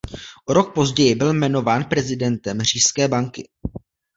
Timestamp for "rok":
0.53-0.73